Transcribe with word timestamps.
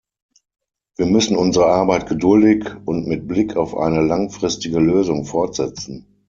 Wir 0.97 1.05
müssen 1.05 1.37
unsere 1.37 1.67
Arbeit 1.67 2.07
geduldig 2.09 2.65
und 2.85 3.05
mit 3.05 3.27
Blick 3.27 3.55
auf 3.55 3.77
eine 3.77 4.01
langfristige 4.01 4.79
Lösung 4.79 5.25
fortsetzen. 5.25 6.07